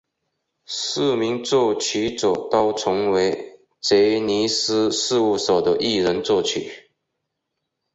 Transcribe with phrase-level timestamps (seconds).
[0.65, 6.89] 四名作曲者都曾为杰尼斯事务所的艺人作曲。